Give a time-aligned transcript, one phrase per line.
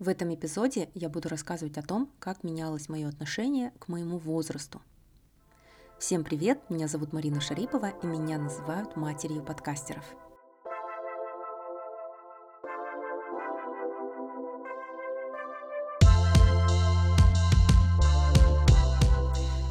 [0.00, 4.82] В этом эпизоде я буду рассказывать о том, как менялось мое отношение к моему возрасту.
[6.00, 10.04] Всем привет, меня зовут Марина Шарипова, и меня называют матерью подкастеров.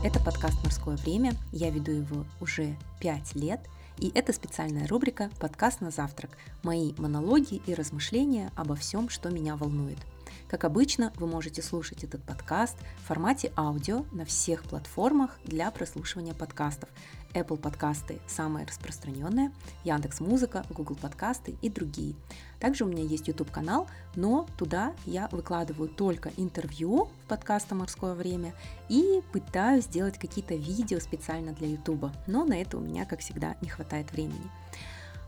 [0.06, 3.60] Это подкаст «Морское время», я веду его уже 5 лет–
[4.00, 6.32] и это специальная рубрика «Подкаст на завтрак»–
[6.64, 10.00] мои монологи и размышления обо всем, что меня волнует–
[10.54, 16.36] как обычно, вы можете слушать этот подкаст в формате аудио на всех платформах для прослушивания
[16.36, 16.90] подкастов.
[17.34, 19.52] Apple подкасты– самые распространенные,
[19.84, 22.14] Яндекс Музыка, Google подкасты и другие.
[22.60, 28.14] Также у меня есть YouTube канал, но туда я выкладываю только интервью в подкаста «Морское
[28.14, 28.54] время»
[28.90, 33.56] и пытаюсь сделать какие-то видео специально для YouTube, но на это у меня, как всегда,
[33.62, 34.52] не хватает времени.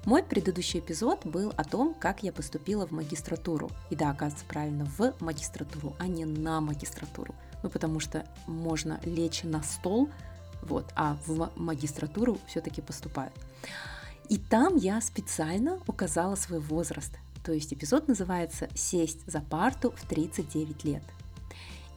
[0.05, 3.71] Мой предыдущий эпизод был о том, как я поступила в магистратуру.
[3.89, 7.33] И да, оказывается, правильно, в магистратуру, а не на магистратуру.
[7.63, 10.09] Ну, потому что можно лечь на стол,
[10.61, 13.33] вот, а в магистратуру все-таки поступают.
[14.29, 17.17] И там я специально указала свой возраст.
[17.43, 21.03] То есть эпизод называется «Сесть за парту в 39 лет».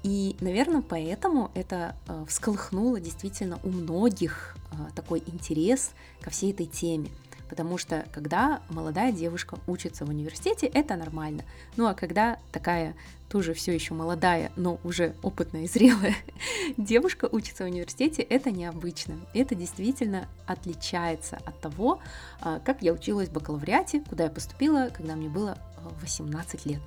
[0.02, 5.90] И, наверное, поэтому это э, всколыхнуло действительно у многих э, такой интерес
[6.22, 7.10] ко всей этой теме–
[7.48, 11.44] потому что когда молодая девушка учится в университете, это нормально.
[11.76, 12.94] Ну а когда такая
[13.28, 16.16] тоже все еще молодая, но уже опытная и зрелая
[16.76, 19.16] девушка учится в университете, это необычно.
[19.34, 22.00] Это действительно отличается от того,
[22.40, 25.58] а, как я училась в бакалавриате, куда я поступила, когда мне было
[26.00, 26.80] 18 а, лет.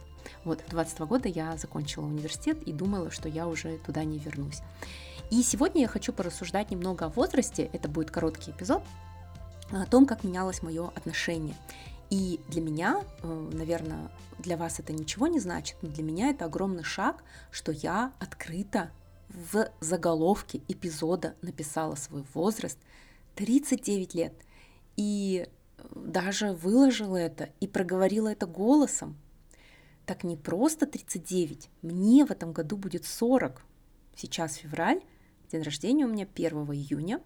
[0.43, 4.61] Вот, в 22 года я закончила университет и думала, что я уже туда не вернусь.
[5.29, 7.69] И сегодня я хочу порассуждать немного о возрасте.
[7.71, 8.83] Это будет короткий эпизод,
[9.71, 11.55] о том, как менялось мое отношение.
[12.09, 16.45] И для меня, э, наверное, для вас это ничего не значит, но для меня это
[16.45, 18.91] огромный шаг, что я открыто
[19.29, 22.77] в заголовке эпизода написала свой возраст
[23.35, 24.33] 39 лет.
[24.97, 29.17] И э, даже выложила это и проговорила это голосом.
[30.05, 33.63] Так не просто 39, мне в этом году будет 40.
[34.15, 35.01] Сейчас февраль,
[35.49, 37.21] день рождения у меня 1 июня,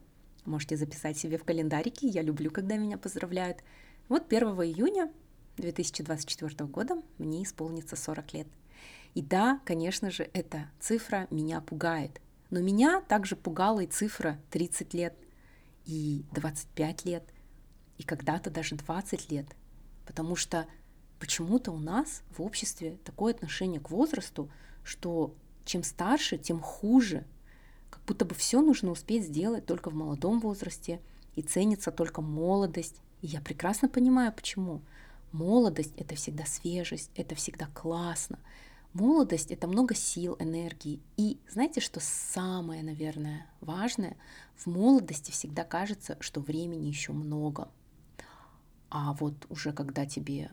[0.46, 3.64] Можете записать себе в календарике, я люблю, когда меня поздравляют.
[4.10, 5.12] Вот 1 июня
[5.58, 8.48] 2024 года мне исполнится 40 лет.
[9.16, 12.22] И да, конечно же, эта цифра меня пугает.
[12.52, 15.16] Но меня также пугала и цифра 30 лет,
[15.86, 17.24] и 25 лет,
[17.98, 19.48] и когда-то даже 20 лет.
[20.06, 20.68] Потому что
[21.20, 24.52] почему-то у нас в обществе такое отношение к возрасту,
[24.84, 27.26] что чем старше, тем хуже
[27.96, 31.00] как будто бы все нужно успеть сделать только в молодом возрасте,
[31.36, 33.02] и ценится только молодость.
[33.22, 34.82] И я прекрасно понимаю, почему.
[35.32, 38.40] Молодость— это всегда свежесть, это всегда классно.
[38.92, 41.02] Молодость— это много сил, энергии.
[41.16, 44.18] И знаете, что самое, наверное, важное?
[44.58, 47.70] В молодости всегда кажется, что времени еще много.
[48.90, 50.52] А вот уже когда тебе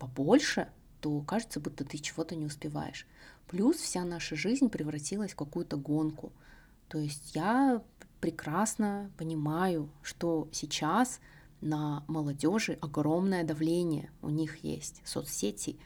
[0.00, 0.68] побольше,
[1.00, 3.06] то кажется, будто ты чего-то не успеваешь.
[3.46, 6.32] Плюс вся наша жизнь превратилась в какую-то гонку—
[6.92, 7.82] то есть я
[8.20, 11.20] прекрасно понимаю, что сейчас
[11.62, 14.10] на молодежи огромное давление.
[14.20, 15.78] У них есть соцсети,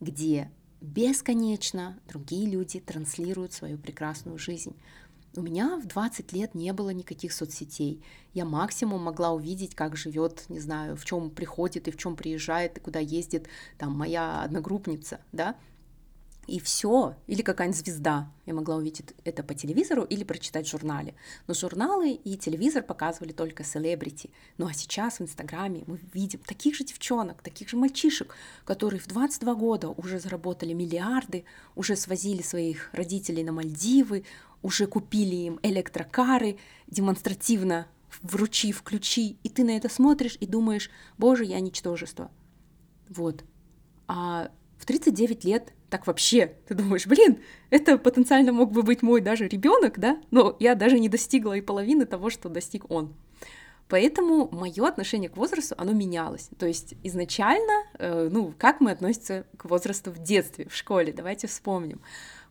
[0.00, 4.74] где бесконечно другие люди транслируют свою прекрасную жизнь.
[5.36, 8.02] У меня в 20 лет не было никаких соцсетей.
[8.32, 12.78] Я максимум могла увидеть, как живет, не знаю, в чем приходит и в чем приезжает,
[12.78, 15.56] и куда ездит там моя одногруппница, да,
[16.46, 18.32] и все, или какая-нибудь звезда.
[18.46, 21.14] Я могла увидеть это по телевизору или прочитать в журнале.
[21.46, 24.30] Но журналы и телевизор показывали только селебрити.
[24.58, 28.34] Ну а сейчас в Инстаграме мы видим таких же девчонок, таких же мальчишек,
[28.64, 31.44] которые в 22 года уже заработали миллиарды,
[31.74, 34.24] уже свозили своих родителей на Мальдивы,
[34.62, 37.86] уже купили им электрокары, демонстративно
[38.22, 42.30] вручив ключи, и ты на это смотришь и думаешь, боже, я ничтожество.
[43.08, 43.44] Вот.
[44.06, 47.38] А в 39 лет так вообще, ты думаешь, блин,
[47.70, 51.60] это потенциально мог бы быть мой даже ребенок, да, но я даже не достигла и
[51.60, 53.14] половины того, что достиг он.
[53.88, 56.50] Поэтому мое отношение к возрасту, оно менялось.
[56.58, 61.46] То есть изначально, э, ну, как мы относимся к возрасту в детстве, в школе, давайте
[61.46, 62.00] вспомним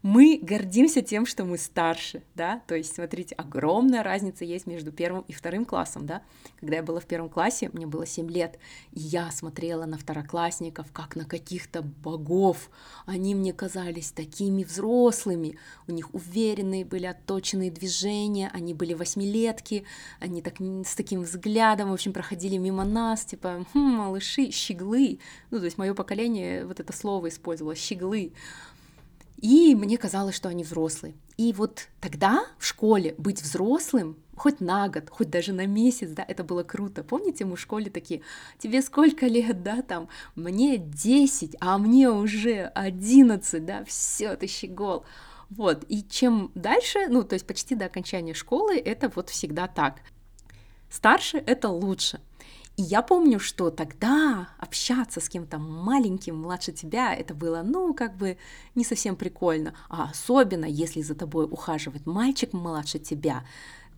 [0.04, 5.24] мы гордимся тем, что мы старше, да, то есть, смотрите, огромная разница есть между первым
[5.30, 6.22] и вторым классом, да,
[6.60, 8.60] когда я была в первом классе, мне было 7 лет,
[8.92, 12.70] и я смотрела на второклассников, как на каких-то богов,
[13.06, 15.58] они мне казались такими взрослыми,
[15.88, 19.86] у них уверенные были отточенные движения, они были восьмилетки,
[20.20, 25.60] они так с таким взглядом, в общем, проходили мимо нас, типа, хм, малыши, щеглы, ну,
[25.60, 28.34] то есть мое поколение вот это слово использовало, щеглы,
[29.44, 31.16] И мне казалось, что они взрослые.
[31.36, 36.24] И вот тогда в школе быть взрослым хоть на год, хоть даже на месяц, да,
[36.26, 37.04] это было круто.
[37.04, 38.22] Помните, мы в школе такие,
[38.58, 45.04] тебе сколько лет, да, там, мне 10, а мне уже 11, да, все, ты щегол.
[45.50, 49.98] Вот, и чем дальше, ну, то есть почти до окончания школы, это вот всегда так.
[50.90, 52.22] Старше— это лучше.
[52.76, 58.18] И я помню, что тогда общаться с кем-то маленьким, младше тебя, это было, ну, как
[58.18, 58.38] бы
[58.74, 59.76] не совсем прикольно.
[59.90, 63.44] А особенно, если за тобой ухаживает мальчик младше тебя,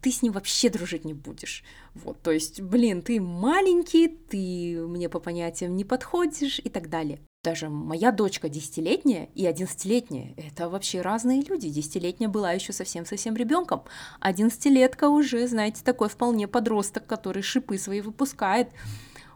[0.02, 1.64] ты с ним вообще дружить не будешь.
[1.94, 7.22] Вот, то есть, блин, ты маленький, ты мне по понятиям не подходишь и так далее.
[7.46, 11.70] Даже моя дочка десятилетняя и одиннадцатилетняя— это вообще разные люди.
[11.70, 13.84] Десятилетняя была еще совсем-совсем ребенком.
[14.20, 18.70] Одиннадцатилетка уже, знаете, такой вполне подросток, который шипы свои выпускает.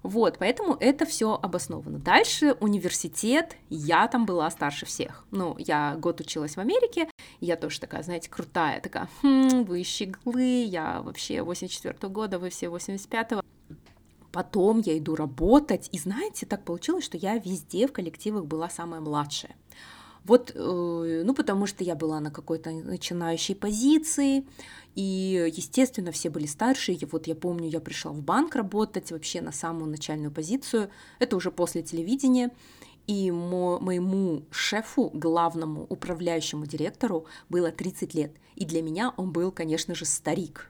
[0.01, 2.00] Вот, поэтому это все обосновано.
[2.00, 5.27] Дальше университет, я там была старше всех.
[5.29, 7.09] Ну, я год училась в Америке,
[7.41, 12.50] я тоже такая, знаете, крутая, такая, хм, вы щеглы, я вообще 84 -го года, вы
[12.50, 13.44] все 85-го.
[14.31, 19.01] Потом я иду работать, и знаете, так получилось, что я везде в коллективах была самая
[19.01, 19.55] младшая.
[20.25, 24.45] Вот, э, ну, потому что я была на какой-то начинающей позиции,
[24.95, 26.93] и, естественно, все были старше.
[26.93, 30.89] И вот я помню, я пришла в банк работать вообще на самую начальную позицию.
[31.19, 32.51] Это уже после телевидения.
[33.07, 38.33] И мо- моему шефу, главному управляющему директору, было 30 лет.
[38.55, 40.69] И для меня он был, конечно же, старик.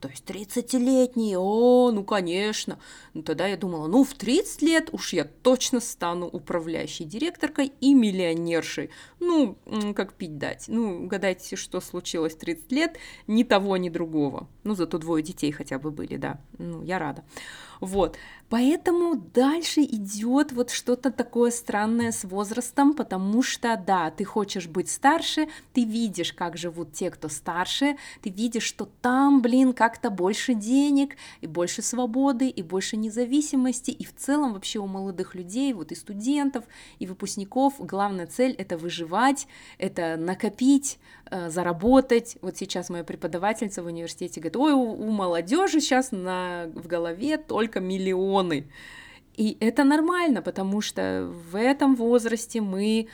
[0.00, 2.78] То есть 30-летний, о, ну конечно.
[3.12, 7.92] Ну, тогда я думала, ну в 30 лет уж я точно стану управляющей директоркой и
[7.92, 8.90] миллионершей.
[9.18, 9.58] Ну,
[9.94, 10.64] как пить дать.
[10.68, 14.48] Ну, угадайте, что случилось в 30 лет, ни того, ни другого.
[14.64, 16.40] Ну, зато двое детей хотя бы были, да.
[16.58, 17.22] Ну, я рада.
[17.80, 18.16] Вот.
[18.50, 24.90] Поэтому дальше идет вот что-то такое странное с возрастом, потому что, да, ты хочешь быть
[24.90, 30.54] старше, ты видишь, как живут те, кто старше, ты видишь, что там, блин, как-то больше
[30.54, 35.92] денег, и больше свободы, и больше независимости, и в целом вообще у молодых людей, вот
[35.92, 36.64] и студентов,
[36.98, 39.46] и выпускников, главная цель— это выживать,
[39.78, 40.98] это накопить,
[41.30, 42.36] э, заработать.
[42.42, 47.36] Вот сейчас моя преподавательница в университете говорит, ой, у, у молодежи сейчас на, в голове
[47.36, 48.66] только миллион миллионы.
[49.36, 53.08] И это нормально, потому что в этом возрасте мы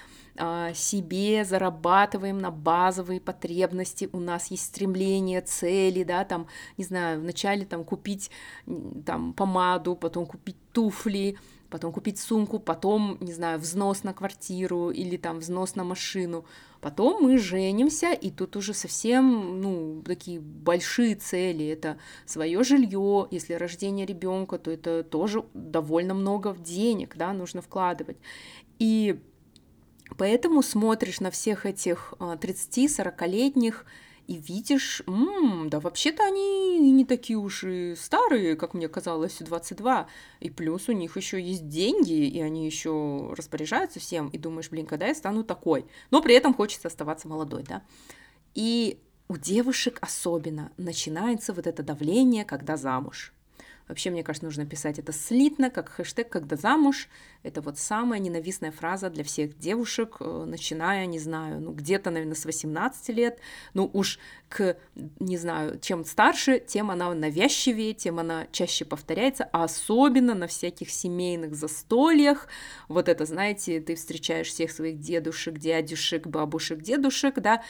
[0.75, 6.47] себе зарабатываем на базовые потребности, у нас есть стремление, цели, да, там,
[6.77, 8.31] не знаю, вначале там купить
[9.05, 11.37] там помаду, потом купить туфли,
[11.71, 16.45] потом купить сумку, потом, не знаю, взнос на квартиру или там взнос на машину.
[16.81, 21.67] Потом мы женимся, и тут уже совсем, ну, такие большие цели.
[21.67, 28.19] Это свое жилье, если рождение ребенка, то это тоже довольно много денег, да, нужно вкладывать.
[28.79, 29.21] И
[30.17, 33.91] поэтому смотришь на всех этих 30-40-летних а,
[34.27, 40.09] и видишь, м-м, да вообще-то они не такие уж и старые, как мне казалось, 22,
[40.41, 44.87] и плюс у них еще есть деньги, и они еще распоряжаются всем, и думаешь, блин,
[44.87, 45.87] когда я стану такой?
[46.11, 47.83] Но при этом хочется оставаться молодой, да?
[48.55, 48.99] И
[49.29, 53.33] у девушек особенно начинается вот это давление, когда замуж.
[53.89, 57.09] Вообще, мне кажется, нужно писать это слитно, как хэштег «когда замуж».
[57.45, 62.35] Это вот самая ненавистная фраза для всех девушек, э, начиная, не знаю, ну где-то, наверное,
[62.35, 63.39] с 18 лет.
[63.75, 64.77] Ну уж к,
[65.21, 70.91] не знаю, чем старше, тем она навязчивее, тем она чаще повторяется, а особенно на всяких
[70.91, 72.49] семейных застольях.
[72.89, 77.63] Вот это, знаете, ты встречаешь всех своих дедушек, дядюшек, бабушек, дедушек, да,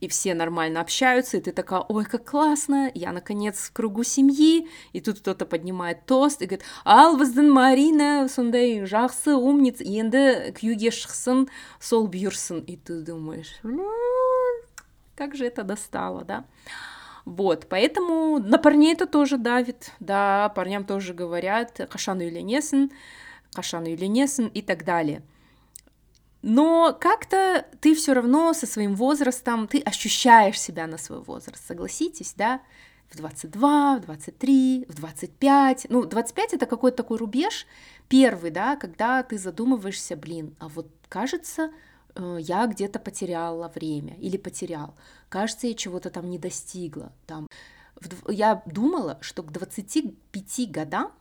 [0.00, 4.68] и все нормально общаются, и ты такая, ой, как классно, я, наконец, в кругу семьи,
[4.92, 10.92] и тут кто-то поднимает тост и говорит, ал біздің марина сондай жақсы умница енді күйеуге
[10.92, 11.46] шықсын
[11.80, 13.56] сол бұйырсын и ты думаешь
[15.16, 16.44] как же это достало да
[17.24, 22.86] вот, поэтому на парней это тоже давит, да, парням тоже говорят, кашан үйленесің,
[23.52, 25.24] кашан үйленесің и так далее.
[26.41, 32.33] но как-то ты все равно со своим возрастом, ты ощущаешь себя на свой возраст, согласитесь,
[32.35, 32.61] да?
[33.09, 35.87] В 22, в 23, в 25.
[35.89, 37.67] Ну, 25 это какой-то такой рубеж
[38.07, 41.71] первый, да, когда ты задумываешься, блин, а вот кажется,
[42.15, 44.95] э, я где-то потеряла время или потерял.
[45.29, 47.11] Кажется, я чего-то там не достигла.
[47.27, 47.47] Там.
[48.27, 51.11] Я думала, что к 25 годам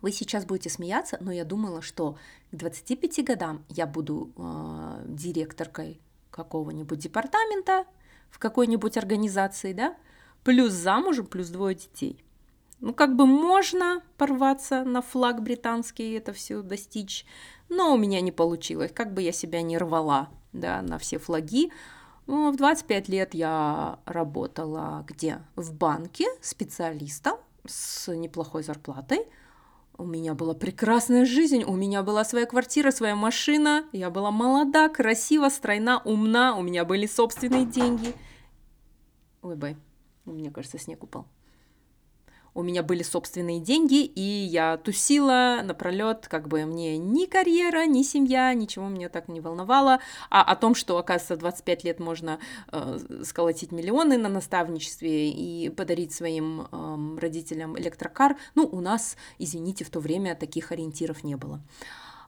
[0.00, 2.16] вы сейчас будете смеяться, но я думала, что
[2.50, 6.00] к 25 годам я буду э, директоркой
[6.30, 7.84] какого-нибудь департамента
[8.30, 9.96] в какой-нибудь организации, да,
[10.44, 12.24] плюс замужем, плюс двое детей.
[12.80, 17.26] Ну, как бы можно порваться на флаг британский, это все достичь,
[17.68, 21.72] но у меня не получилось, как бы я себя не рвала, да, на все флаги.
[22.26, 25.40] Ну, в 25 лет я работала где?
[25.56, 29.26] В банке специалистом с неплохой зарплатой.
[29.98, 34.88] У меня была прекрасная жизнь, у меня была своя квартира, своя машина, я была молода,
[34.88, 38.14] красива, стройна, умна, у меня были собственные деньги.
[39.42, 39.76] Ой, бай,
[40.24, 41.26] мне кажется, снег упал
[42.58, 48.02] у меня были собственные деньги, и я тусила напролет, как бы мне ни карьера, ни
[48.02, 50.00] семья, ничего меня так не волновало.
[50.28, 52.40] А о том, что, оказывается, 25 лет можно
[52.72, 59.84] э, сколотить миллионы на наставничестве и подарить своим э, родителям электрокар, ну, у нас, извините,
[59.84, 61.60] в то время таких ориентиров не было.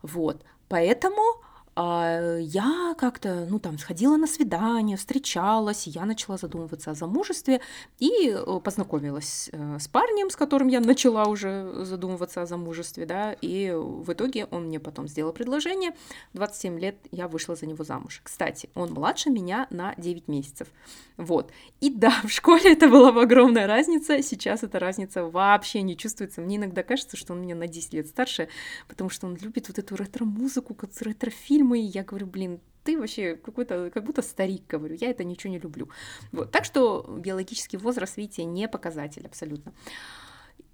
[0.03, 1.43] Вот, поэтому
[1.77, 7.61] а, я как-то, ну, там, сходила на свидание, встречалась, я начала задумываться о замужестве
[7.99, 13.33] и э, познакомилась э, с парнем, с которым я начала уже задумываться о замужестве, да,
[13.41, 15.93] и в итоге он мне потом сделал предложение,
[16.33, 18.21] 27 лет я вышла за него замуж.
[18.25, 20.69] Кстати, он младше меня на 9 месяцев,
[21.17, 21.53] вот.
[21.81, 26.41] И да, в школе это была огромная разница, сейчас эта разница вообще не чувствуется.
[26.41, 28.49] Мне иногда кажется, что он меня на 10 лет старше,
[28.89, 33.91] потому что он любит вот эту ретро-музыку, ретро-фильмы, фильмы, я говорю, блин, ты вообще какой-то,
[33.91, 35.89] как будто старик, говорю, я это ничего не люблю.
[36.33, 36.51] Вот.
[36.51, 39.73] Так что биологический возраст, видите, не показатель абсолютно.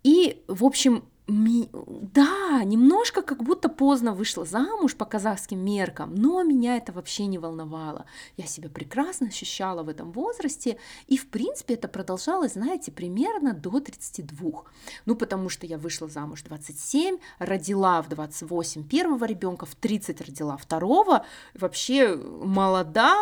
[0.04, 6.76] И, в общем, да, немножко как будто поздно вышла замуж по казахским меркам, но меня
[6.76, 8.06] это вообще не волновало.
[8.36, 10.78] Я себя прекрасно ощущала в этом возрасте,
[11.08, 14.62] и, в принципе, это продолжалось, знаете, примерно до 32.
[15.04, 20.20] Ну, потому что я вышла замуж в 27, родила в 28 первого ребенка, в 30
[20.20, 23.16] родила второго, вообще молода,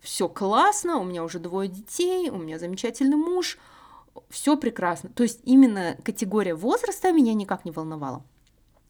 [0.00, 3.58] все классно, у меня уже двое детей, у меня замечательный муж–
[4.28, 5.10] все прекрасно.
[5.10, 8.24] То есть именно категория возраста меня никак не волновала.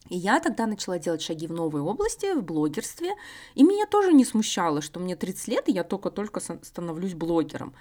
[0.09, 3.15] И я тогда начала делать шаги в новой области, в блогерстве,
[3.55, 7.75] и меня тоже не смущало, что мне 30 лет, и я только-только становлюсь блогером.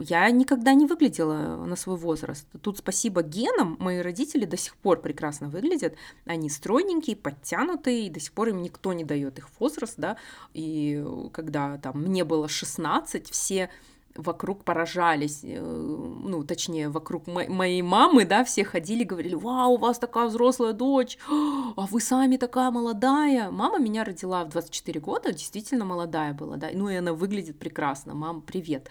[0.00, 2.46] Я никогда не выглядела на свой возраст.
[2.62, 5.94] Тут спасибо генам, мои родители до сих пор прекрасно выглядят.
[6.24, 10.16] Они стройненькие, подтянутые, и до сих пор им никто не дает их возраст, да.
[10.54, 13.68] И когда там мне было 16, все
[14.16, 19.76] вокруг поражались, э, ну, точнее, вокруг мо- моей мамы, да, все ходили, говорили, вау, у
[19.78, 23.50] вас такая взрослая дочь, а вы сами такая молодая.
[23.50, 28.14] Мама меня родила в 24 года, действительно молодая была, да, ну и она выглядит прекрасно,
[28.14, 28.88] мам, привет.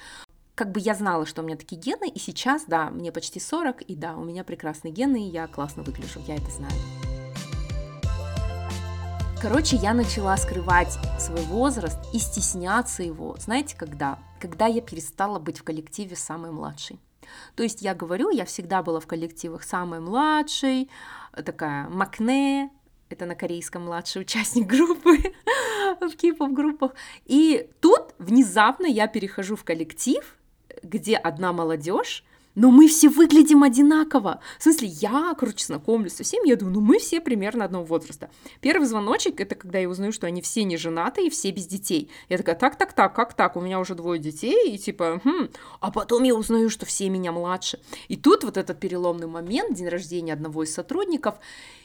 [0.55, 3.82] Как бы я знала, что у меня такие гены, и сейчас, да, мне почти 40,
[3.82, 7.14] и да, у меня прекрасные гены, и я классно выгляжу, я это знаю.
[9.48, 13.36] Короче, я начала скрывать свой возраст и стесняться его.
[13.38, 14.18] Знаете, когда?
[14.42, 17.00] Когда я перестала быть в коллективе самой младшей.
[17.56, 20.90] То есть я говорю, я всегда была в коллективах самой младшей,
[21.32, 22.72] такая макне,
[23.10, 25.20] это на корейском младший участник группы
[26.02, 26.94] в кей-поп группах.
[27.25, 30.38] И тут внезапно я перехожу в коллектив,
[30.82, 32.24] где одна молодежь,
[32.56, 34.40] но мы все выглядим одинаково.
[34.58, 38.30] В смысле, я, короче, знакомлюсь со всеми, я думаю, ну мы все примерно одного возраста.
[38.62, 42.10] Первый звоночек, это когда я узнаю, что они все не женаты и все без детей.
[42.30, 45.50] Я такая, так, так, так, как так, у меня уже двое детей, и типа, хм.
[45.80, 47.80] А потом я узнаю, что все меня младше.
[48.08, 51.36] И тут вот этот переломный момент, день рождения одного из сотрудников,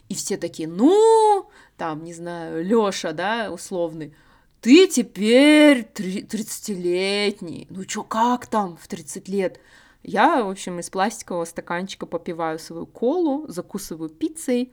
[0.09, 4.15] и все такие, ну, там, не знаю, Лёша, да, условный,
[4.61, 9.59] ты теперь 30-летний, ну чё, как там в 30 лет?
[10.02, 14.73] Я, в общем, из пластикового стаканчика попиваю свою колу, закусываю пиццей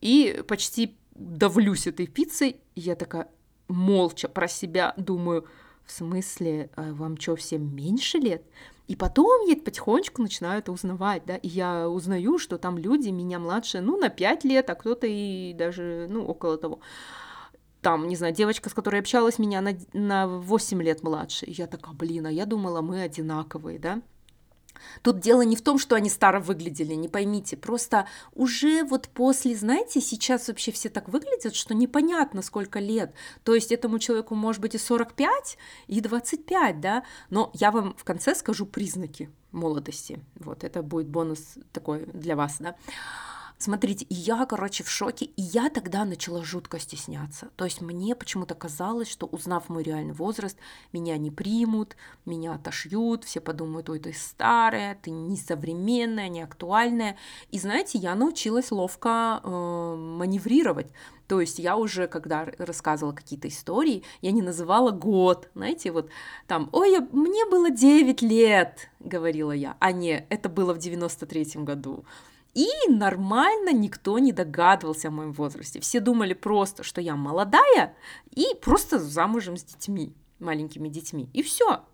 [0.00, 2.60] и почти давлюсь этой пиццей.
[2.74, 3.28] И я такая
[3.68, 5.46] молча про себя думаю,
[5.84, 8.42] в смысле, а вам что, всем меньше лет?
[8.88, 13.38] И потом я потихонечку начинаю это узнавать, да, и я узнаю, что там люди меня
[13.38, 16.80] младше, ну, на 5 лет, а кто-то и даже, ну, около того.
[17.82, 21.46] Там, не знаю, девочка, с которой общалась, меня на, на 8 лет младше.
[21.46, 24.02] И я такая, блин, а я думала, мы одинаковые, да.
[25.02, 29.54] Тут дело не в том, что они старо выглядели, не поймите, просто уже вот после,
[29.54, 33.12] знаете, сейчас вообще все так выглядят, что непонятно, сколько лет.
[33.44, 38.04] То есть этому человеку может быть и 45, и 25, да, но я вам в
[38.04, 40.20] конце скажу признаки молодости.
[40.36, 42.76] Вот это будет бонус такой для вас, да.
[43.58, 47.48] Смотрите, и я, короче, в шоке, и я тогда начала жутко стесняться.
[47.56, 50.58] То есть мне почему-то казалось, что узнав мой реальный возраст,
[50.92, 51.96] меня не примут,
[52.26, 57.16] меня отошьют, все подумают, ой, ты старая, ты несовременная, не актуальная.
[57.50, 60.88] И знаете, я научилась ловко э, маневрировать.
[61.26, 66.10] То есть я уже, когда рассказывала какие-то истории, я не называла год, знаете, вот
[66.46, 71.64] там, ой, я, мне было 9 лет, говорила я, а не, это было в 93-м
[71.64, 72.04] году
[72.56, 75.78] И нормально никто не догадывался о моем возрасте.
[75.80, 77.94] Все думали просто, что я молодая
[78.34, 81.28] и просто замужем с детьми, маленькими детьми.
[81.34, 81.84] И все.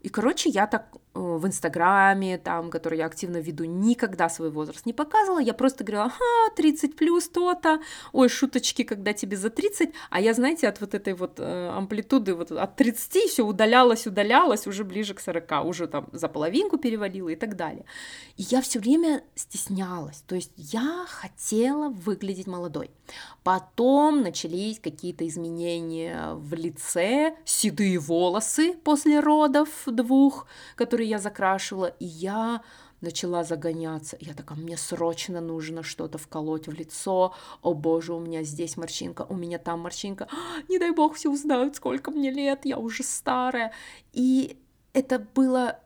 [0.00, 4.92] И, короче, я так в Инстаграме, там, который я активно веду, никогда свой возраст не
[4.92, 5.40] показывала.
[5.40, 7.80] Я просто говорила, ага, 30 плюс то-то,
[8.12, 9.90] ой, шуточки, когда тебе за 30.
[10.10, 14.66] А я, знаете, от вот этой вот э, амплитуды, вот от 30 все удалялось, удалялось,
[14.66, 17.84] уже ближе к 40, уже там за половинку перевалила и так далее.
[18.36, 22.90] И я все время стеснялась, то есть я хотела выглядеть молодой.
[23.42, 30.46] Потом начались какие-то изменения в лице, седые волосы после родов, двух,
[30.76, 32.62] которые я закрашивала, и я
[33.00, 34.16] начала загоняться.
[34.20, 37.34] Я такая, мне срочно нужно что-то вколоть в лицо.
[37.62, 40.28] О боже, у меня здесь морщинка, у меня там морщинка.
[40.68, 43.72] Не дай бог все узнают, сколько мне лет, я уже старая.
[44.12, 44.58] И
[44.92, 45.80] это было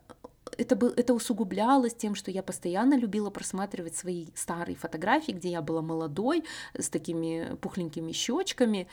[0.57, 5.61] это, был, это усугублялось тем, что я постоянно любила просматривать свои старые фотографии, где я
[5.61, 6.43] была молодой,
[6.77, 8.87] с такими пухленькими щечками,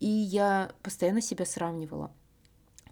[0.00, 2.12] и я постоянно себя сравнивала.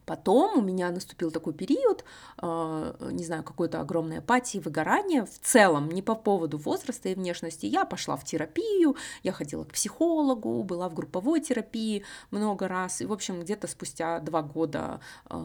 [0.06, 2.04] Потом у меня наступил такой период,
[2.40, 7.66] э, не знаю, какой-то огромной апатии, выгорания в целом, не по поводу возраста и внешности.
[7.66, 13.00] Я пошла в терапию, я ходила к психологу, была в групповой терапии много раз.
[13.00, 15.36] И, в общем, где-то спустя два года, э,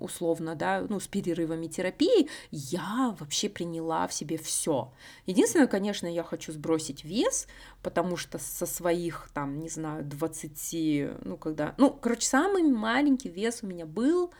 [0.00, 4.92] условно, да, ну, с перерывами терапии, я вообще приняла в себе все.
[5.24, 7.46] Единственное, конечно, я хочу сбросить вес,
[7.82, 11.74] потому что со своих, там, не знаю, 20, ну, когда...
[11.78, 14.30] Ну, короче, самый маленький вес у меня был был,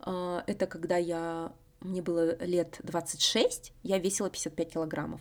[0.00, 5.20] а, это когда я, мне было лет 26, я весила 55 килограммов.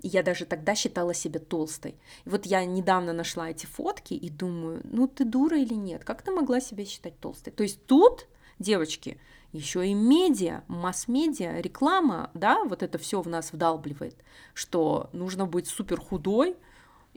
[0.00, 1.96] И я даже тогда считала себя толстой.
[2.24, 6.04] И вот я недавно нашла эти фотки и думаю, ну ты дура или нет?
[6.04, 7.52] Как ты могла себя считать толстой?
[7.52, 8.28] То есть тут,
[8.60, 9.18] девочки,
[9.52, 14.16] еще и медиа, масс-медиа, реклама, да, вот это все в нас вдалбливает,
[14.54, 16.56] что нужно быть супер худой,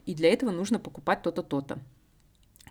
[0.04, 1.78] и для этого нужно покупать то-то, то-то.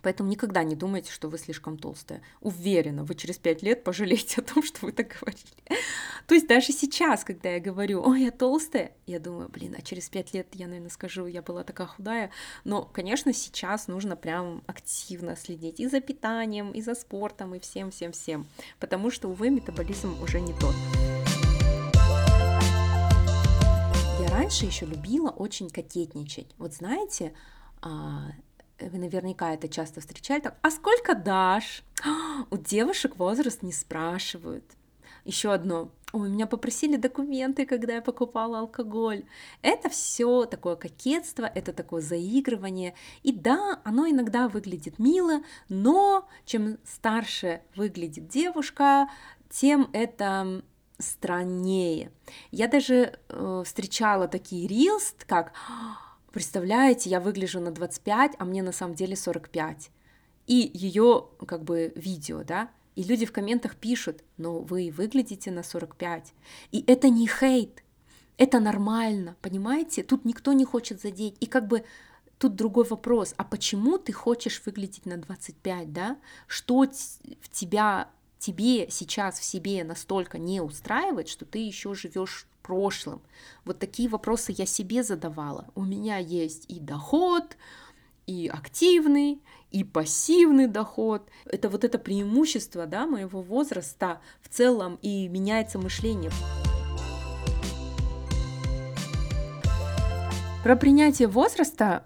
[0.02, 2.22] Поэтому никогда не думайте, что вы слишком толстая.
[2.40, 5.82] Уверена, вы через пять лет пожалеете о том, что вы так говорили.
[6.28, 10.10] То есть даже сейчас, когда я говорю, ой, я толстая, я думаю, блин, а через
[10.10, 12.32] пять лет я, наверное, скажу, я была такая худая.
[12.64, 18.48] Но, конечно, сейчас нужно прям активно следить и за питанием, и за спортом, и всем-всем-всем.
[18.80, 20.76] Потому что, увы, метаболизм уже не тот.
[24.20, 26.48] Я раньше еще любила очень кокетничать.
[26.58, 27.34] Вот знаете,
[27.82, 28.32] а,
[28.90, 31.84] вы наверняка это часто встречали, так, а сколько дашь?
[32.52, 34.66] У девушек возраст не спрашивают.
[35.26, 35.92] Еще одно.
[36.14, 39.24] Ой, меня попросили документы, когда я покупала алкоголь.
[39.62, 42.96] Это все такое кокетство, это такое заигрывание.
[43.24, 49.10] И да, оно иногда выглядит мило, но чем старше выглядит девушка,
[49.50, 50.64] тем это
[50.98, 52.12] страннее.
[52.52, 55.54] Я даже э, встречала такие рилс, как
[56.32, 59.90] представляете, я выгляжу на 25, а мне на самом деле 45.
[60.48, 65.64] И ее как бы видео, да, и люди в комментах пишут, но вы выглядите на
[65.64, 66.34] 45.
[66.72, 67.84] И это не хейт,
[68.38, 70.04] это нормально, понимаете?
[70.04, 71.36] Тут никто не хочет задеть.
[71.40, 71.86] И как бы
[72.38, 76.18] тут другой вопрос, а почему ты хочешь выглядеть на 25, да?
[76.48, 83.22] Что в тебя, тебе сейчас в себе настолько не устраивает, что ты еще живешь прошлым.
[83.66, 85.68] Вот такие вопросы я себе задавала.
[85.76, 87.58] У меня есть и доход,
[88.28, 91.30] и активный, и пассивный доход.
[91.46, 96.32] Это вот это преимущество да, моего возраста в целом, и меняется мышление.
[100.64, 102.06] Про принятие возраста,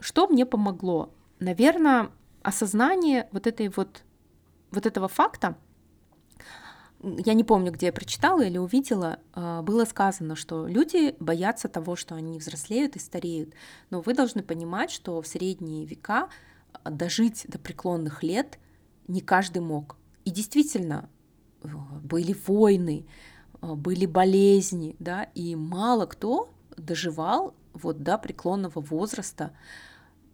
[0.00, 1.12] что мне помогло?
[1.40, 2.10] Наверное,
[2.42, 4.02] осознание вот этой вот
[4.70, 5.56] вот этого факта,
[7.02, 11.96] я не помню, где я прочитала или увидела, а, было сказано, что люди боятся того,
[11.96, 13.54] что они взрослеют и стареют.
[13.90, 16.28] Но вы должны понимать, что в средние века
[16.72, 18.58] а, дожить до преклонных лет
[19.06, 19.96] не каждый мог.
[20.24, 21.08] И действительно,
[21.62, 21.68] э,
[22.02, 23.06] были войны,
[23.60, 29.52] а, были болезни, да, и мало кто доживал вот до преклонного возраста.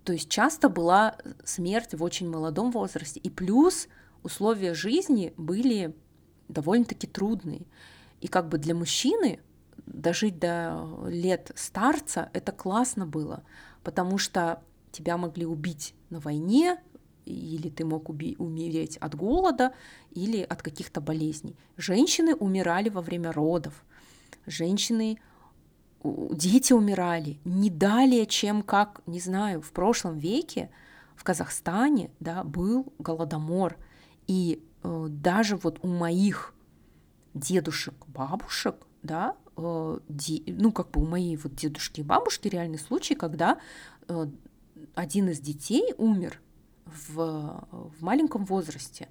[0.05, 3.21] То есть часто была смерть в очень молодом возрасте.
[3.21, 3.89] И плюс
[4.23, 5.95] условия жизни были
[6.49, 7.67] довольно-таки трудный.
[8.21, 9.41] И как бы для мужчины
[9.87, 13.43] дожить до лет старца это классно было,
[13.83, 16.79] потому что тебя могли убить на войне,
[17.27, 19.75] или ты мог уби- умереть от голода,
[20.11, 21.57] или от каких-то болезней.
[21.77, 23.85] Женщины умирали во время родов,
[24.47, 25.19] женщины,
[26.03, 30.71] дети умирали не далее, чем как, не знаю, в прошлом веке
[31.17, 33.77] в Казахстане да, был голодомор.
[34.27, 36.55] И даже вот у моих
[37.33, 39.99] дедушек, бабушек, да, э,
[40.47, 43.59] ну, как бы у моей вот дедушки и бабушки реальный случай, когда
[44.09, 44.27] э,
[44.95, 46.41] один из детей умер
[46.85, 49.09] в, в маленьком возрасте.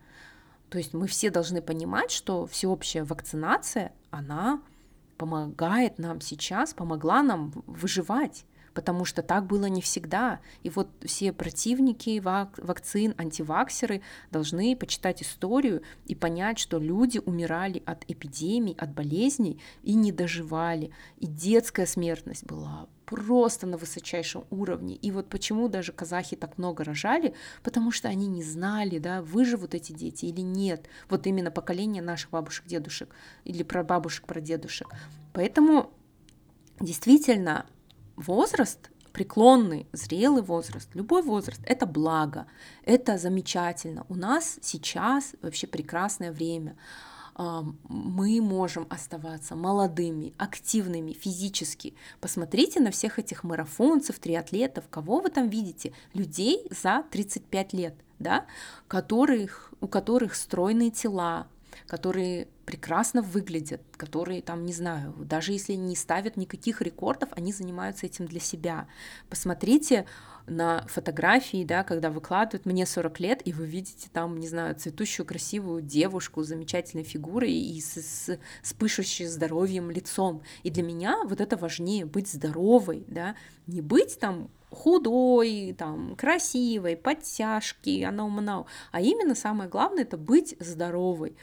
[0.70, 4.62] То есть мы все должны понимать, что всеобщая вакцинация, она
[5.18, 10.40] помогает нам сейчас, помогла нам выживать потому что так было не всегда.
[10.64, 17.82] И вот все противники вак- вакцин, антиваксеры должны почитать историю и понять, что люди умирали
[17.86, 20.92] от эпидемий, от болезней и не доживали.
[21.18, 24.96] И детская смертность была просто на высочайшем уровне.
[24.96, 29.76] И вот почему даже казахи так много рожали, потому что они не знали, да, выживут
[29.76, 30.88] эти дети или нет.
[31.10, 34.88] Вот именно поколение наших бабушек, дедушек или про бабушек, про дедушек.
[35.34, 35.92] Поэтому
[36.80, 37.66] действительно
[38.16, 42.48] возраст, преклонный, зрелый возраст, любой возраст, это благо,
[42.84, 44.06] это замечательно.
[44.10, 46.76] У нас сейчас вообще прекрасное время.
[47.36, 51.96] А, мы можем оставаться молодыми, активными физически.
[52.20, 58.46] Посмотрите на всех этих марафонцев, триатлетов, кого вы там видите, людей за 35 лет, да,
[58.88, 61.48] которых, у которых стройные тела,
[61.88, 68.06] которые прекрасно выглядят, которые там, не знаю, даже если не ставят никаких рекордов, они занимаются
[68.06, 68.88] этим для себя.
[69.30, 70.06] Посмотрите
[70.46, 75.26] на фотографии, да, когда выкладывают мне 40 лет, и вы видите там, не знаю, цветущую
[75.26, 80.44] красивую девушку с замечательной фигурой и с, с, с пышущей здоровьем лицом.
[80.64, 83.36] И для меня вот это важнее, быть здоровой, да,
[83.68, 90.56] не быть там худой, там, красивой, подтяжки, она умна, а именно самое главное это быть
[90.60, 91.38] здоровой.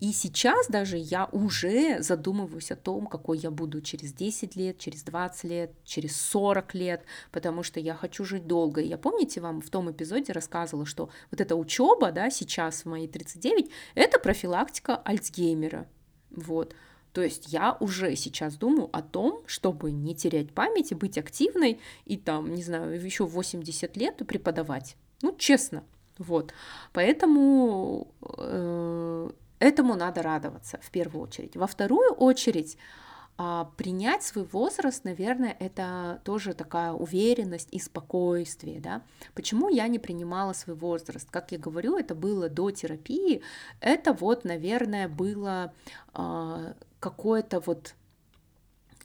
[0.00, 5.02] И сейчас даже я уже задумываюсь о том, какой я буду через 10 лет, через
[5.02, 8.82] 20 лет, через 40 лет, потому что я хочу жить долго.
[8.82, 12.86] И я, помните, вам в том эпизоде рассказывала, что вот эта учеба, да, сейчас в
[12.86, 15.88] мои 39, это профилактика Альцгеймера.
[16.30, 16.74] Вот.
[17.12, 21.80] То есть я уже сейчас думаю о том, чтобы не терять память и быть активной,
[22.04, 24.96] и там, не знаю, еще 80 лет преподавать.
[25.22, 25.84] Ну, честно.
[26.18, 26.52] Вот.
[26.92, 31.56] Поэтому э, Этому надо радоваться в первую очередь.
[31.56, 32.76] Во вторую очередь,
[33.38, 39.02] а, принять свой возраст, наверное, это тоже такая уверенность и спокойствие, да.
[39.34, 41.30] Почему я не принимала свой возраст?
[41.30, 43.42] Как я говорю, это было до терапии,
[43.80, 45.74] это вот, наверное, было
[46.14, 47.94] э, какое-то вот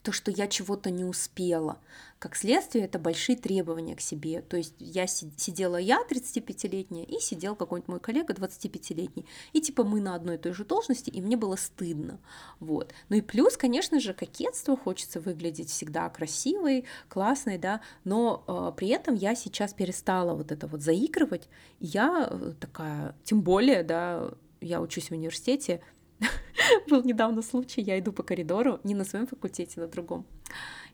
[0.02, 1.78] то, что я чего-то не успела.
[2.18, 4.42] Как следствие, это большие требования к себе.
[4.42, 9.26] То есть я сидела я, 35-летняя, и сидел какой-нибудь мой коллега, 25-летний.
[9.52, 12.20] И типа мы на одной и той же должности, и мне было стыдно.
[12.60, 12.92] Вот.
[13.08, 18.88] Ну и плюс, конечно же, кокетство, хочется выглядеть всегда красивой, классной, да, но э, при
[18.88, 21.48] этом я сейчас перестала вот это вот заигрывать.
[21.80, 25.80] Я э, такая, тем более, да, я учусь в университете,
[26.88, 30.26] Был недавно случай, я иду по коридору, не на своем факультете, на другом.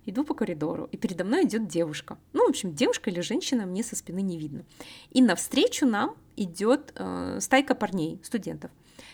[0.07, 2.19] Иду по коридору, и передо мной идет девушка.
[2.33, 4.65] Ну, в общем, девушка или женщина, мне со спины не видно.
[5.11, 8.71] И навстречу нам идет э, стайка парней, студентов.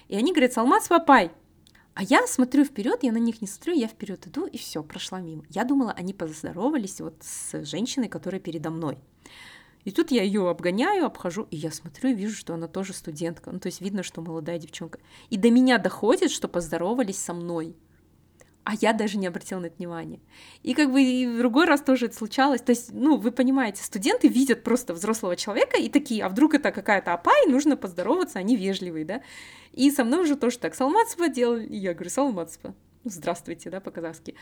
[0.09, 1.33] И они говорят, Салмат Свапай.
[1.95, 5.21] А я смотрю вперед, я на них не смотрю, я вперед иду, и все, прошла
[5.21, 5.45] мимо.
[5.49, 8.99] Я думала, они поздоровались вот с женщиной, которая передо мной.
[9.85, 13.51] И тут я ее обгоняю, обхожу, и я смотрю и вижу, что она тоже студентка.
[13.51, 14.99] Ну, то есть видно, что молодая девчонка.
[15.31, 17.77] И до меня доходит, что поздоровались со мной.
[18.65, 20.21] А я даже не обратила на это внимания.
[20.63, 22.63] И как бы и в другой раз тоже это случалось.
[22.63, 26.73] То есть, ну, вы понимаете, студенты видят просто взрослого человека и такие, а вдруг это
[26.73, 29.23] какая-то апай, нужно поздороваться, они вежливые, да.
[29.73, 31.67] И со мной уже тоже так, салматсва делали.
[31.67, 32.75] И я говорю, салматсва.
[33.05, 34.35] Здравствуйте, да, по-казахски.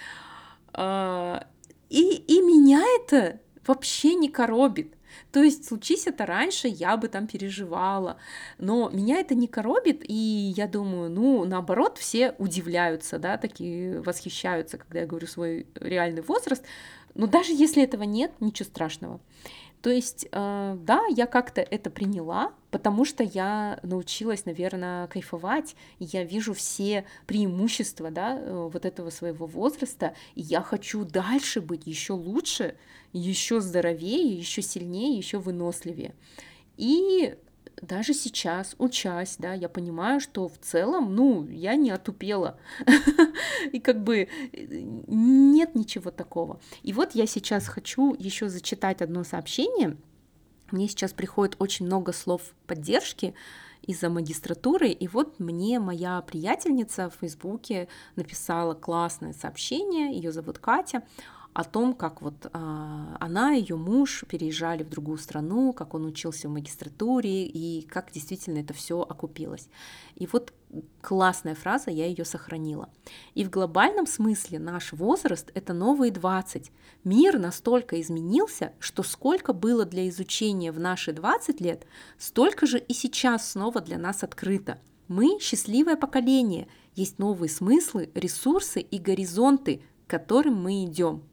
[0.72, 1.48] А,
[1.90, 4.94] и, и меня это вообще не коробит.
[5.30, 8.16] То есть, случись это раньше, я бы там переживала.
[8.58, 14.78] Но меня это не коробит, и я думаю, ну, наоборот, все удивляются, да, такие восхищаются,
[14.78, 16.64] когда я говорю свой реальный возраст.
[17.14, 19.20] Но даже если этого нет, ничего страшного.
[19.82, 26.04] То есть, э, да, я как-то это приняла, потому что я научилась, наверное, кайфовать, и
[26.04, 31.84] я вижу все преимущества, да, э, вот этого своего возраста, и я хочу дальше быть
[31.88, 32.76] еще лучше,
[33.12, 36.14] еще здоровее, еще сильнее, еще выносливее.
[36.76, 37.36] И
[37.80, 42.58] даже сейчас, учась, да, я понимаю, что в целом, ну, я не отупела.
[43.72, 44.66] И как бы э,
[45.08, 46.60] нет ничего такого.
[46.82, 49.96] И вот я сейчас хочу еще зачитать одно сообщение.
[50.70, 53.34] Мне сейчас приходит очень много слов поддержки
[53.82, 61.02] из-за магистратуры, и вот мне моя приятельница в Фейсбуке написала классное сообщение, ее зовут Катя,
[61.54, 66.06] о том, как вот а, она и ее муж переезжали в другую страну, как он
[66.06, 69.68] учился в магистратуре и как действительно это все окупилось.
[70.14, 70.54] И вот
[71.02, 72.88] классная фраза, я ее сохранила.
[73.34, 76.72] И в глобальном смысле наш возраст— это новые 20.
[77.04, 81.86] Мир настолько изменился, что сколько было для изучения в наши 20 лет,
[82.16, 84.78] столько же и сейчас снова для нас открыто.
[85.08, 91.24] Мы— счастливое поколение, есть новые смыслы, ресурсы и горизонты, к которым мы идем.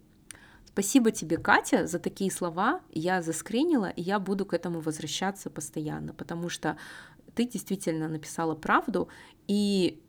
[0.80, 2.80] Спасибо тебе, Катя, за такие слова.
[2.90, 6.78] Я заскринила, и я буду к этому возвращаться постоянно, потому что
[7.36, 9.10] ты действительно написала правду,
[9.50, 10.02] и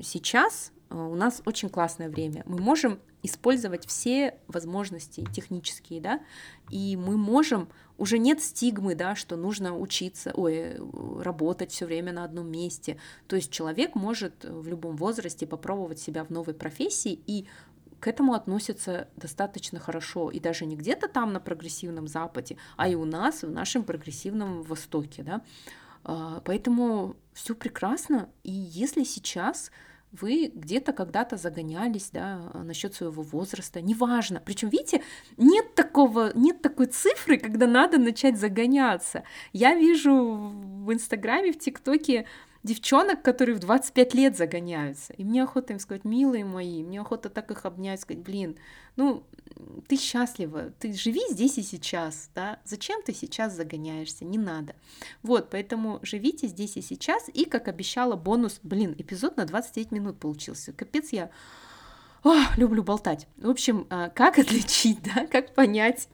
[0.00, 2.42] сейчас э, у нас очень классное время.
[2.44, 6.20] Мы можем использовать все возможности технические, да,
[6.68, 10.76] и мы можем, уже нет стигмы, да, что нужно учиться, ой,
[11.22, 12.98] работать все время на одном месте.
[13.28, 17.46] То есть человек может в любом возрасте попробовать себя в новой профессии и
[18.00, 20.30] к этому относятся достаточно хорошо.
[20.30, 24.62] И даже не где-то там на прогрессивном Западе, а и у нас, в нашем прогрессивном
[24.62, 25.22] Востоке.
[25.22, 25.42] Да?
[26.04, 28.28] А, поэтому все прекрасно.
[28.42, 29.70] И если сейчас
[30.12, 34.40] вы где-то когда-то загонялись, да, насчет своего возраста, неважно.
[34.44, 35.02] Причем, видите,
[35.36, 39.24] нет такого, нет такой цифры, когда надо начать загоняться.
[39.52, 40.50] Я вижу
[40.84, 42.26] в Инстаграме, в ТикТоке
[42.62, 45.12] девчонок, которые в 25 лет загоняются.
[45.14, 48.56] И мне охота им сказать, милые мои, мне охота так их обнять, сказать, блин,
[48.96, 49.24] ну,
[49.86, 54.74] ты счастлива, ты живи здесь и сейчас, да, зачем ты сейчас загоняешься, не надо.
[55.22, 60.18] Вот, поэтому живите здесь и сейчас, и, как обещала, бонус, блин, эпизод на 29 минут
[60.18, 61.30] получился, капец, я
[62.28, 63.26] о, люблю болтать.
[63.36, 66.08] В общем, а, как отличить, да, как понять,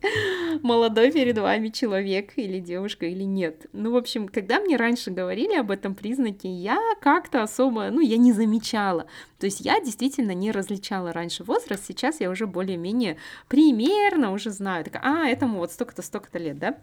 [0.62, 3.66] молодой перед вами человек или девушка или нет.
[3.72, 8.16] Ну, в общем, когда мне раньше говорили об этом признаке, я как-то особо, ну, я
[8.16, 9.06] не замечала.
[9.38, 13.16] То есть я действительно не различала раньше возраст, сейчас я уже более-менее
[13.48, 14.84] примерно уже знаю.
[14.84, 16.78] Так, а, этому вот столько-то, столько-то лет, да?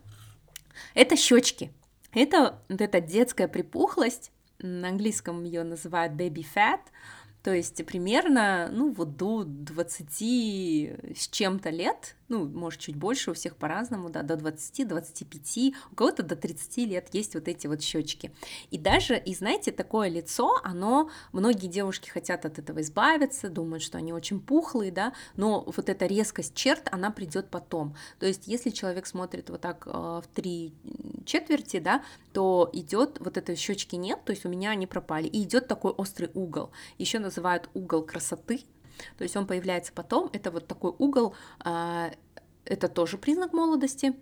[0.94, 1.72] Это щечки.
[2.13, 4.32] Это вот эта детская припухлость,
[4.63, 6.80] на английском ее называют baby fat,
[7.43, 10.08] то есть примерно, ну, вот до 20
[11.15, 16.24] с чем-то лет ну, может, чуть больше, у всех по-разному, да, до 20-25, у кого-то
[16.24, 18.32] до 30 лет есть вот эти вот щечки.
[18.72, 23.98] И даже, и знаете, такое лицо, оно, многие девушки хотят от этого избавиться, думают, что
[23.98, 27.98] они очень пухлые, да, но вот эта резкость черт, она придет потом.
[28.17, 30.74] То есть, если человек смотрит вот так э, в три
[31.26, 35.44] четверти, да, то идет вот этой щечки нет, то есть у меня они пропали, и
[35.44, 36.72] идет такой острый угол.
[36.98, 38.62] Еще называют угол красоты,
[39.17, 42.11] то есть он появляется потом, это вот такой угол, а,
[42.65, 44.13] это тоже признак молодости,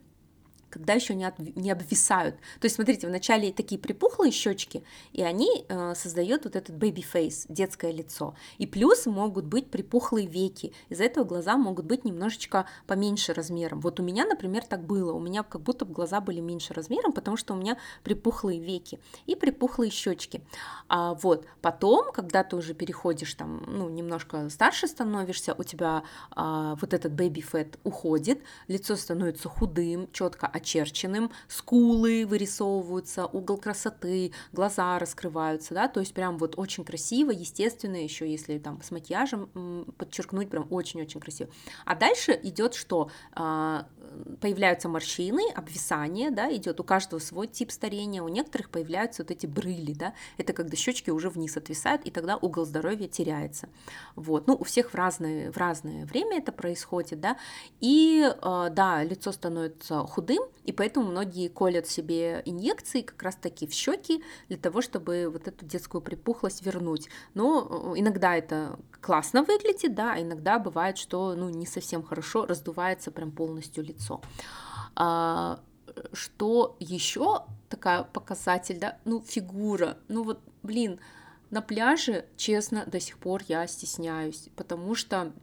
[0.70, 2.36] когда еще не, от, не обвисают.
[2.60, 7.46] То есть, смотрите, вначале такие припухлые щечки, и они э, создают вот этот baby face,
[7.50, 8.36] детское лицо.
[8.58, 10.74] И плюс могут быть припухлые веки.
[10.90, 13.80] Из-за этого глаза могут быть немножечко поменьше размером.
[13.82, 15.14] Вот у меня, например, так было.
[15.14, 19.36] У меня как будто глаза были меньше размером, потому что у меня припухлые веки и
[19.36, 20.42] припухлые щечки.
[20.88, 26.76] А вот потом, когда ты уже переходишь там, ну, немножко старше становишься, у тебя а,
[26.76, 35.00] вот этот baby fat уходит, лицо становится худым, четко очерченным, скулы вырисовываются, угол красоты, глаза
[35.00, 40.50] раскрываются, да, то есть прям вот очень красиво, естественно, еще если там с макияжем подчеркнуть,
[40.50, 41.50] прям очень-очень красиво.
[41.86, 43.10] А дальше идет что?
[43.34, 43.88] А,
[44.42, 49.46] появляются морщины, обвисание, да, идет у каждого свой тип старения, у некоторых появляются вот эти
[49.46, 53.70] брыли, да, это когда щечки уже вниз отвисают, и тогда угол здоровья теряется.
[54.16, 57.38] Вот, ну, у всех в разное, в разное время это происходит, да,
[57.80, 63.74] и, а, да, лицо становится худым, и поэтому многие колят себе инъекции как раз-таки в
[63.74, 67.10] щеки для того, чтобы вот эту детскую припухлость вернуть.
[67.34, 72.46] Но э, иногда это классно выглядит, да, а иногда бывает, что ну, не совсем хорошо
[72.46, 74.22] раздувается прям полностью лицо.
[74.96, 75.60] А,
[76.14, 81.00] что еще такая показатель, да, ну, фигура, ну вот, блин,
[81.50, 85.34] на пляже, честно, до сих пор я стесняюсь, потому что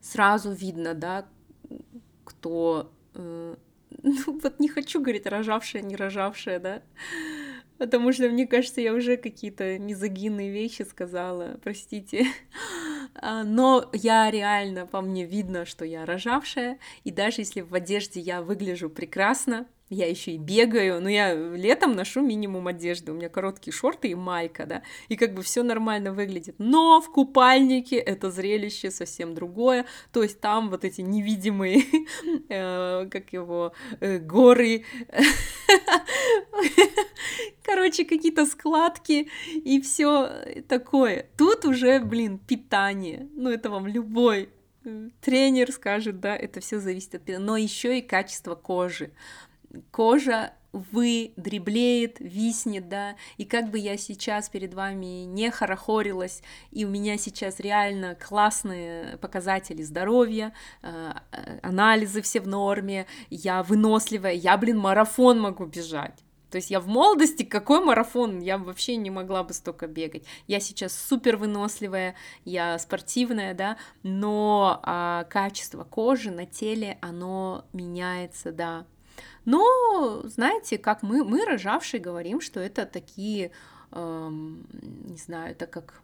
[0.00, 1.26] сразу видно, да,
[2.24, 3.56] кто э,
[4.02, 6.82] ну вот не хочу говорить рожавшая, не рожавшая, да,
[7.78, 12.26] потому что мне кажется, я уже какие-то мизогинные вещи сказала, простите.
[13.14, 18.20] А, но я реально, по мне видно, что я рожавшая, и даже если в одежде
[18.20, 23.28] я выгляжу прекрасно, я еще и бегаю, но я летом ношу минимум одежды, у меня
[23.28, 26.54] короткие шорты и майка, да, и как бы все нормально выглядит.
[26.58, 31.82] Но в купальнике это зрелище совсем другое, то есть там вот эти невидимые,
[32.48, 34.84] э, как его, э, горы,
[37.62, 41.26] короче, какие-то складки и все такое.
[41.36, 44.48] Тут уже, блин, питание, ну это вам любой
[45.20, 47.22] тренер скажет, да, это все зависит от...
[47.38, 49.12] Но еще и качество кожи.
[49.90, 56.84] Кожа вы дреблеет, виснет, да, и как бы я сейчас перед вами не хорохорилась, и
[56.84, 61.12] у меня сейчас реально классные показатели здоровья, э,
[61.62, 66.24] анализы все в норме, я выносливая, я, блин, марафон могу бежать.
[66.50, 68.40] То есть я в молодости, какой марафон?
[68.40, 70.24] Я вообще не могла бы столько бегать.
[70.46, 78.52] Я сейчас супер выносливая, я спортивная, да, но а, качество кожи на теле, оно меняется,
[78.52, 78.84] да,
[79.44, 83.50] но, знаете, как мы, мы рожавшие говорим, что это такие,
[83.90, 84.66] эм,
[85.04, 86.02] не знаю, это как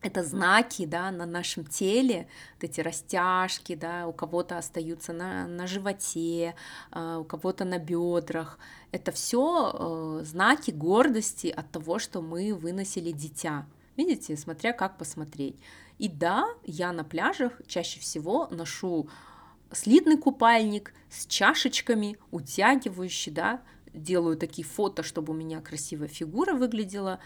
[0.00, 5.66] это знаки, да, на нашем теле, вот эти растяжки, да, у кого-то остаются на, на
[5.66, 6.54] животе,
[6.92, 8.58] э, у кого-то на бедрах.
[8.92, 13.66] Это все э, знаки гордости от того, что мы выносили дитя.
[13.96, 15.56] Видите, смотря как посмотреть.
[15.98, 19.08] И да, я на пляжах чаще всего ношу
[19.72, 27.20] слитный купальник с чашечками, утягивающий, да, делаю такие фото, чтобы у меня красивая фигура выглядела,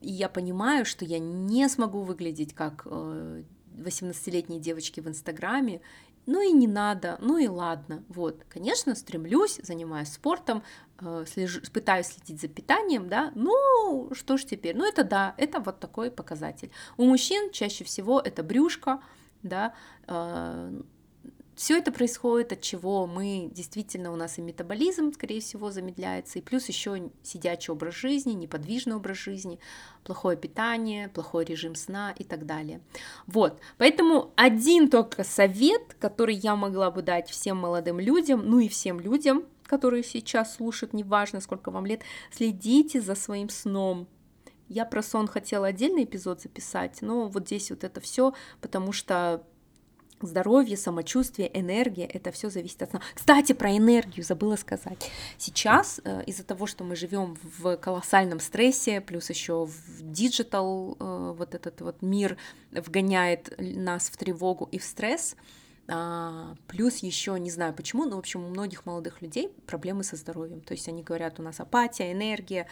[0.00, 5.80] и я понимаю, что я не смогу выглядеть как 18-летние э, девочки в Инстаграме,
[6.26, 8.02] ну и не надо, ну и ладно.
[8.08, 10.62] Вот, конечно, стремлюсь, занимаюсь спортом,
[11.00, 15.60] э, слежу, пытаюсь следить за питанием, да, ну что ж теперь, ну это да, это
[15.60, 16.70] вот такой показатель.
[16.96, 19.02] У мужчин чаще всего это брюшко,
[19.42, 19.74] да,
[20.06, 20.82] э,
[21.56, 26.42] все это происходит от чего мы действительно у нас и метаболизм, скорее всего, замедляется, и
[26.42, 29.60] плюс еще сидячий образ жизни, неподвижный образ жизни,
[30.04, 32.80] плохое питание, плохой режим сна и так далее.
[33.26, 38.68] Вот, поэтому один только совет, который я могла бы дать всем молодым людям, ну и
[38.68, 44.08] всем людям, которые сейчас слушают, неважно сколько вам лет, следите за своим сном,
[44.68, 49.44] я про сон хотела отдельный эпизод записать, но вот здесь вот это все, потому что
[50.20, 53.00] здоровье, самочувствие, энергия, это все зависит от сна.
[53.14, 55.10] Кстати, про энергию забыла сказать.
[55.38, 61.34] Сейчас э, из-за того, что мы живем в колоссальном стрессе, плюс еще в digital э,
[61.36, 62.36] вот этот вот мир
[62.70, 65.36] вгоняет нас в тревогу и в стресс,
[65.86, 70.16] а, плюс еще, не знаю почему, но, в общем, у многих молодых людей проблемы со
[70.16, 70.60] здоровьем.
[70.60, 72.66] То есть они говорят, у нас апатия, энергия,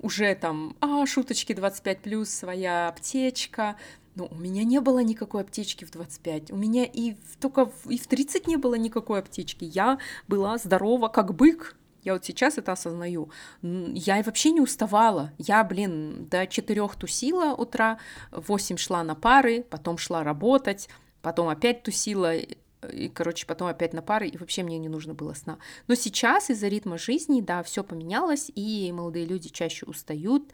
[0.00, 3.76] уже там, а, шуточки 25 плюс, своя аптечка,
[4.16, 6.50] но у меня не было никакой аптечки в 25.
[6.50, 9.64] У меня и в, только в, и в 30 не было никакой аптечки.
[9.64, 11.76] Я была здорова как бык.
[12.02, 13.30] Я вот сейчас это осознаю.
[13.62, 15.32] Я вообще не уставала.
[15.38, 17.98] Я, блин, до 4 тусила утра,
[18.32, 20.88] 8 шла на пары, потом шла работать,
[21.20, 25.34] потом опять тусила, и, короче, потом опять на пары, и вообще мне не нужно было
[25.34, 25.58] сна.
[25.88, 30.52] Но сейчас из-за ритма жизни, да, все поменялось, и молодые люди чаще устают,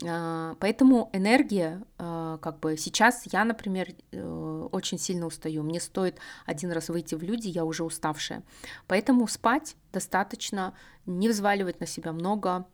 [0.00, 5.62] поэтому энергия, а, как бы сейчас я, например, э, очень сильно устаю.
[5.62, 8.42] Мне стоит один раз выйти в люди, я уже уставшая.
[8.86, 12.66] Поэтому спать достаточно, не взваливать на себя много,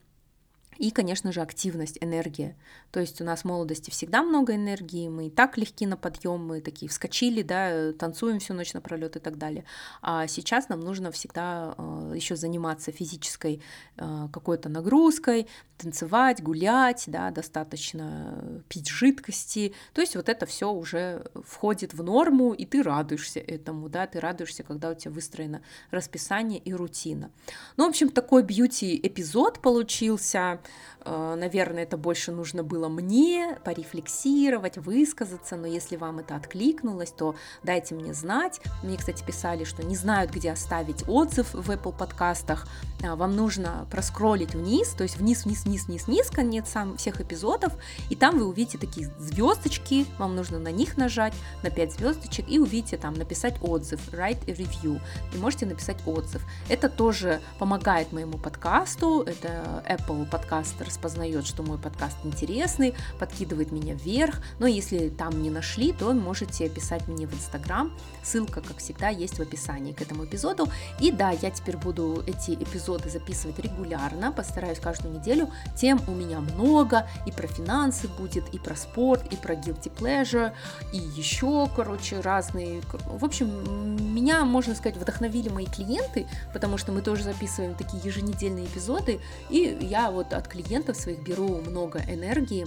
[0.79, 2.57] и, конечно же, активность, энергия.
[2.91, 6.47] То есть у нас в молодости всегда много энергии, мы и так легки на подъем,
[6.47, 9.65] мы такие вскочили, да, танцуем всю ночь напролет и так далее.
[10.03, 13.63] А сейчас нам нужно всегда э, еще заниматься физической
[13.97, 15.47] э, какой-то нагрузкой,
[15.79, 19.75] танцевать, гулять, да, достаточно пить жидкости.
[19.93, 24.21] То есть вот это все уже входит в норму, и ты радуешься этому, да, ты
[24.21, 27.31] радуешься, когда у тебя выстроено расписание и рутина.
[27.77, 30.61] Ну, в общем, такой бьюти-эпизод получился.
[31.07, 37.37] Э, наверное, это больше нужно было мне порефлексировать, высказаться, но если вам это откликнулось, то
[37.63, 38.61] дайте мне знать.
[38.83, 42.67] Мне, кстати, писали, что не знают, где оставить отзыв в Apple подкастах.
[43.05, 47.21] А, вам нужно проскролить вниз, то есть вниз, вниз, вниз, вниз, вниз, конец сам всех
[47.21, 47.75] эпизодов,
[48.11, 52.59] и там вы увидите такие звездочки, вам нужно на них нажать, на 5 звездочек, и
[52.59, 55.01] увидите там написать отзыв, write a review,
[55.35, 56.43] и можете написать отзыв.
[56.69, 63.95] Это тоже помогает моему подкасту, это Apple подкаст распознает, что мой подкаст интересный, подкидывает меня
[63.95, 67.93] вверх, но если там не нашли, то можете писать мне в Инстаграм,
[68.23, 70.69] ссылка, как всегда, есть в описании к этому эпизоду,
[71.01, 76.41] и да, я теперь буду эти эпизоды записывать регулярно, постараюсь каждую неделю, тем у меня
[76.41, 80.53] много, и про финансы будет, и про спорт, и про guilty pleasure,
[80.93, 87.03] и еще, короче, разные, в общем, меня, можно сказать, вдохновили мои клиенты, потому что мы
[87.03, 92.67] тоже записываем такие еженедельные эпизоды, и я вот от клиентов клиентов своих беру много энергии,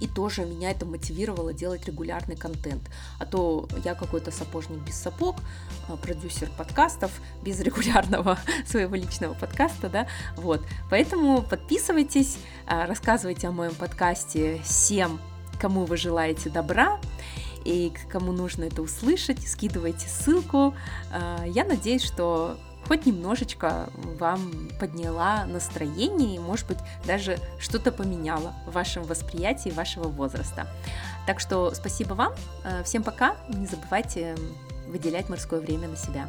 [0.00, 2.82] и тоже меня это мотивировало делать регулярный контент.
[3.18, 5.36] А то я какой-то сапожник без сапог,
[5.88, 7.12] а, продюсер подкастов
[7.42, 10.62] без регулярного своего личного подкаста, да, вот.
[10.90, 15.20] Поэтому подписывайтесь, а, рассказывайте о моем подкасте всем,
[15.60, 17.00] кому вы желаете добра.
[17.64, 20.74] и кому нужно это услышать, скидывайте ссылку.
[21.46, 28.72] Я надеюсь, что хоть немножечко вам подняла настроение и, может быть, даже что-то поменяла в
[28.72, 30.66] вашем восприятии вашего возраста.
[31.26, 32.34] Так что спасибо вам,
[32.84, 34.36] всем пока, не забывайте
[34.86, 36.28] выделять морское время на себя.